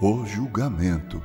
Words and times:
O 0.00 0.24
julgamento. 0.24 1.20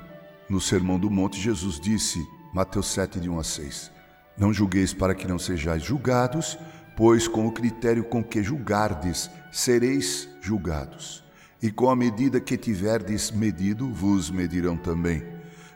No 0.50 0.60
Sermão 0.60 0.98
do 0.98 1.08
Monte, 1.08 1.40
Jesus 1.40 1.80
disse, 1.80 2.28
Mateus 2.52 2.88
7, 2.88 3.20
de 3.20 3.30
1 3.30 3.38
a 3.38 3.44
6, 3.44 3.92
Não 4.36 4.52
julgueis 4.52 4.92
para 4.92 5.14
que 5.14 5.28
não 5.28 5.38
sejais 5.38 5.84
julgados, 5.84 6.58
pois 6.98 7.28
com 7.28 7.46
o 7.46 7.52
critério 7.52 8.04
com 8.04 8.24
que 8.24 8.42
julgardes, 8.42 9.30
sereis 9.52 10.28
julgados. 10.42 11.24
E 11.62 11.70
com 11.70 11.88
a 11.88 11.96
medida 11.96 12.42
que 12.42 12.58
tiverdes 12.58 13.30
medido, 13.30 13.94
vos 13.94 14.32
medirão 14.32 14.76
também. 14.76 15.24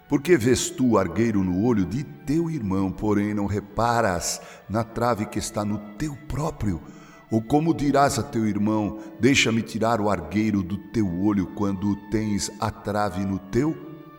Porque 0.09 0.36
vês 0.36 0.72
tu 0.72 0.98
argueiro 0.98 1.44
no 1.44 1.64
olho 1.64 1.86
de 1.86 2.03
teu 2.03 2.50
irmão, 2.50 2.91
porém 2.91 3.31
não 3.31 3.45
reparas 3.45 4.41
na 4.67 4.84
trave 4.84 5.27
que 5.27 5.38
está 5.38 5.64
no 5.64 5.77
teu 6.00 6.17
próprio? 6.27 6.81
Ou 7.30 7.41
como 7.41 7.73
dirás 7.73 8.17
a 8.17 8.23
teu 8.23 8.48
irmão: 8.48 8.99
Deixa-me 9.20 9.62
tirar 9.62 9.99
o 9.99 10.09
argueiro 10.09 10.63
do 10.63 10.77
teu 10.77 11.08
olho 11.22 11.48
quando 11.48 11.95
tens 12.09 12.52
a 12.59 12.72
trave 12.72 13.26
no 13.26 13.38
teu? 13.38 13.76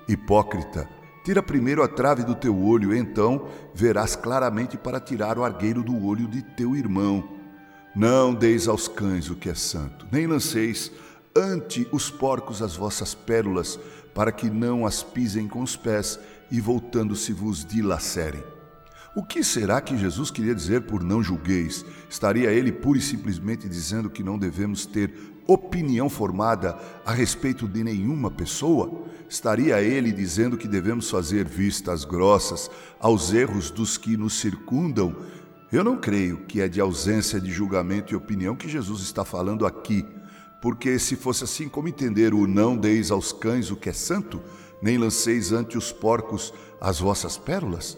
Hipócrita, 0.09 0.89
tira 1.25 1.43
primeiro 1.43 1.83
a 1.83 1.89
trave 1.89 2.23
do 2.23 2.35
teu 2.35 2.59
olho, 2.59 2.95
então 2.95 3.47
verás 3.75 4.17
claramente 4.17 4.77
para 4.77 5.01
tirar 5.01 5.39
o 5.39 5.45
argueiro 5.45 5.83
do 5.83 6.05
olho 6.05 6.27
de 6.27 6.43
teu 6.43 6.75
irmão. 6.77 7.37
Não 7.95 8.35
deis 8.35 8.69
aos 8.69 8.89
cães 8.89 9.29
o 9.31 9.37
que 9.37 9.49
é 9.49 9.55
santo, 9.55 10.07
nem 10.11 10.27
lanceis 10.27 10.93
ante 11.37 11.87
os 11.93 12.11
porcos 12.11 12.63
as 12.63 12.77
vossas 12.77 13.15
pérolas, 13.15 13.79
para 14.15 14.33
que 14.33 14.51
não 14.51 14.85
as 14.85 15.03
pisem 15.03 15.47
com 15.47 15.63
os 15.63 15.77
pés 15.77 16.19
e 16.51 16.61
voltando-se 16.61 17.33
vos 17.33 17.65
dilacerem. 17.65 18.43
O 19.15 19.23
que 19.23 19.43
será 19.43 19.81
que 19.81 19.97
Jesus 19.97 20.31
queria 20.31 20.55
dizer 20.55 20.83
por 20.83 21.03
não 21.03 21.23
julgueis? 21.23 21.85
Estaria 22.09 22.51
ele 22.53 22.71
pura 22.71 22.99
e 22.99 23.03
simplesmente 23.03 23.69
dizendo 23.69 24.11
que 24.11 24.23
não 24.23 24.39
devemos 24.39 24.85
ter 24.85 25.13
opinião 25.47 26.11
formada 26.11 26.79
a 27.07 27.13
respeito 27.13 27.67
de 27.67 27.83
nenhuma 27.83 28.31
pessoa? 28.31 29.07
Estaria 29.29 29.81
ele 29.81 30.13
dizendo 30.13 30.59
que 30.59 30.69
devemos 30.69 31.11
fazer 31.11 31.47
vistas 31.47 32.05
grossas 32.05 32.71
aos 33.01 33.33
erros 33.33 33.71
dos 33.71 33.97
que 33.97 34.17
nos 34.17 34.39
circundam? 34.39 35.17
Eu 35.73 35.83
não 35.83 35.97
creio 35.97 36.45
que 36.47 36.61
é 36.61 36.69
de 36.69 36.81
ausência 36.81 37.41
de 37.41 37.51
julgamento 37.51 38.13
e 38.13 38.17
opinião 38.17 38.55
que 38.55 38.69
Jesus 38.69 39.03
está 39.03 39.25
falando 39.25 39.67
aqui, 39.67 40.05
porque 40.61 40.99
se 40.99 41.17
fosse 41.17 41.45
assim, 41.45 41.69
como 41.69 41.89
entender 41.89 42.35
o 42.35 42.47
não 42.47 42.77
deis 42.77 43.11
aos 43.11 43.33
cães 43.33 43.71
o 43.71 43.77
que 43.77 43.89
é 43.89 43.93
santo, 43.93 44.41
nem 44.83 44.99
lanceis 44.99 45.51
ante 45.51 45.79
os 45.79 45.91
porcos 45.93 46.53
as 46.81 47.01
vossas 47.01 47.37
pérolas? 47.39 47.97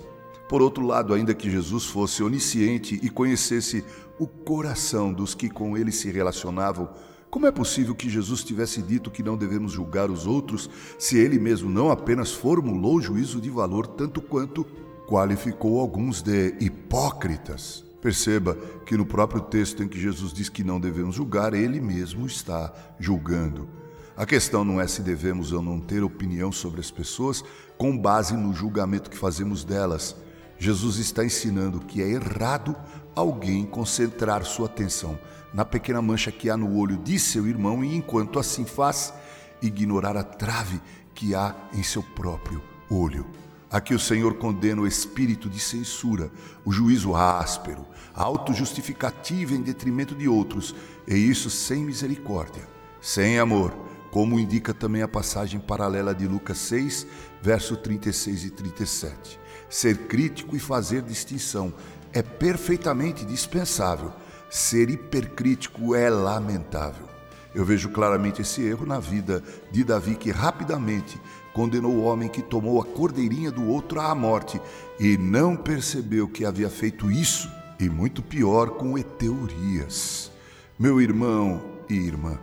Por 0.51 0.61
outro 0.61 0.84
lado, 0.84 1.15
ainda 1.15 1.33
que 1.33 1.48
Jesus 1.48 1.84
fosse 1.84 2.25
onisciente 2.25 2.98
e 3.05 3.09
conhecesse 3.09 3.84
o 4.19 4.27
coração 4.27 5.12
dos 5.12 5.33
que 5.33 5.48
com 5.48 5.79
ele 5.79 5.93
se 5.93 6.11
relacionavam, 6.11 6.89
como 7.31 7.47
é 7.47 7.53
possível 7.53 7.95
que 7.95 8.11
Jesus 8.11 8.43
tivesse 8.43 8.83
dito 8.83 9.12
que 9.12 9.23
não 9.23 9.37
devemos 9.37 9.71
julgar 9.71 10.11
os 10.11 10.27
outros 10.27 10.69
se 10.98 11.17
ele 11.17 11.39
mesmo 11.39 11.71
não 11.71 11.89
apenas 11.89 12.33
formulou 12.33 13.01
juízo 13.01 13.41
de 13.41 13.48
valor, 13.48 13.87
tanto 13.87 14.21
quanto 14.21 14.67
qualificou 15.06 15.78
alguns 15.78 16.21
de 16.21 16.56
hipócritas? 16.59 17.84
Perceba 18.03 18.59
que 18.84 18.97
no 18.97 19.06
próprio 19.06 19.43
texto 19.43 19.84
em 19.84 19.89
que 19.89 20.01
Jesus 20.01 20.33
diz 20.33 20.48
que 20.48 20.65
não 20.65 20.81
devemos 20.81 21.15
julgar, 21.15 21.55
ele 21.55 21.81
mesmo 21.81 22.27
está 22.27 22.75
julgando. 22.98 23.69
A 24.17 24.27
questão 24.27 24.65
não 24.65 24.81
é 24.81 24.89
se 24.89 25.01
devemos 25.01 25.53
ou 25.53 25.62
não 25.62 25.78
ter 25.78 26.03
opinião 26.03 26.51
sobre 26.51 26.81
as 26.81 26.91
pessoas 26.91 27.45
com 27.78 27.97
base 27.97 28.37
no 28.37 28.53
julgamento 28.53 29.09
que 29.09 29.16
fazemos 29.16 29.62
delas 29.62 30.16
Jesus 30.60 30.98
está 30.98 31.25
ensinando 31.25 31.81
que 31.81 32.03
é 32.03 32.06
errado 32.10 32.76
alguém 33.16 33.65
concentrar 33.65 34.44
sua 34.44 34.66
atenção 34.66 35.19
na 35.54 35.65
pequena 35.65 36.03
mancha 36.03 36.31
que 36.31 36.50
há 36.50 36.56
no 36.56 36.76
olho 36.76 36.98
de 36.98 37.19
seu 37.19 37.48
irmão 37.48 37.82
e, 37.82 37.97
enquanto 37.97 38.38
assim 38.38 38.66
faz, 38.66 39.15
ignorar 39.62 40.19
a 40.19 40.22
trave 40.22 40.78
que 41.15 41.34
há 41.34 41.56
em 41.72 41.82
seu 41.82 42.03
próprio 42.03 42.62
olho. 42.91 43.26
Aqui 43.71 43.94
o 43.94 43.98
Senhor 43.98 44.34
condena 44.34 44.82
o 44.82 44.87
espírito 44.87 45.48
de 45.48 45.59
censura, 45.59 46.31
o 46.62 46.71
juízo 46.71 47.16
áspero, 47.16 47.87
a 48.15 48.22
autojustificativa 48.22 49.54
em 49.54 49.62
detrimento 49.62 50.15
de 50.15 50.28
outros, 50.28 50.75
e 51.09 51.15
isso 51.15 51.48
sem 51.48 51.84
misericórdia, 51.84 52.69
sem 53.00 53.38
amor, 53.38 53.72
como 54.10 54.38
indica 54.38 54.75
também 54.75 55.03
a 55.03 55.09
passagem 55.09 55.60
paralela 55.60 56.15
de 56.15 56.26
Lucas 56.26 56.59
6, 56.59 57.06
verso 57.43 57.76
36 57.76 58.44
e 58.44 58.50
37 58.50 59.41
ser 59.71 60.09
crítico 60.09 60.56
e 60.56 60.59
fazer 60.59 61.00
distinção 61.00 61.72
é 62.12 62.21
perfeitamente 62.21 63.25
dispensável. 63.25 64.12
Ser 64.50 64.91
hipercrítico 64.91 65.94
é 65.94 66.10
lamentável. 66.10 67.09
Eu 67.54 67.65
vejo 67.65 67.88
claramente 67.88 68.43
esse 68.43 68.62
erro 68.62 68.84
na 68.84 68.98
vida 68.98 69.43
de 69.71 69.84
Davi, 69.84 70.16
que 70.16 70.31
rapidamente 70.31 71.21
condenou 71.54 71.92
o 71.92 72.03
homem 72.03 72.28
que 72.28 72.42
tomou 72.42 72.81
a 72.81 72.84
cordeirinha 72.84 73.50
do 73.50 73.66
outro 73.69 74.00
à 74.00 74.12
morte 74.15 74.60
e 74.98 75.16
não 75.16 75.56
percebeu 75.56 76.28
que 76.28 76.44
havia 76.44 76.69
feito 76.69 77.10
isso, 77.10 77.48
e 77.78 77.88
muito 77.88 78.22
pior 78.22 78.71
com 78.71 78.98
Eteorias. 78.98 80.31
Meu 80.78 81.00
irmão 81.00 81.62
e 81.88 81.94
irmã, 81.94 82.38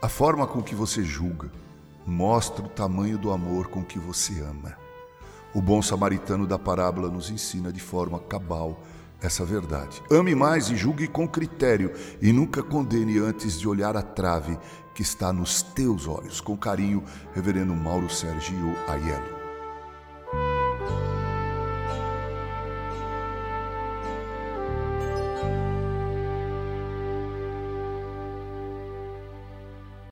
a 0.00 0.08
forma 0.08 0.46
com 0.46 0.62
que 0.62 0.74
você 0.74 1.02
julga 1.02 1.50
mostra 2.06 2.64
o 2.64 2.68
tamanho 2.68 3.18
do 3.18 3.32
amor 3.32 3.66
com 3.66 3.84
que 3.84 3.98
você 3.98 4.40
ama. 4.40 4.76
O 5.52 5.60
bom 5.60 5.82
samaritano 5.82 6.46
da 6.46 6.58
parábola 6.58 7.10
nos 7.10 7.30
ensina 7.30 7.72
de 7.72 7.80
forma 7.80 8.18
cabal 8.20 8.80
essa 9.20 9.44
verdade. 9.44 10.00
Ame 10.10 10.34
mais 10.34 10.70
e 10.70 10.76
julgue 10.76 11.08
com 11.08 11.26
critério, 11.26 11.92
e 12.22 12.32
nunca 12.32 12.62
condene 12.62 13.18
antes 13.18 13.58
de 13.58 13.68
olhar 13.68 13.96
a 13.96 14.02
trave 14.02 14.56
que 14.94 15.02
está 15.02 15.32
nos 15.32 15.62
teus 15.62 16.06
olhos. 16.06 16.40
Com 16.40 16.56
carinho, 16.56 17.02
Reverendo 17.34 17.74
Mauro 17.74 18.08
Sérgio 18.08 18.74
Aiello. 18.86 19.47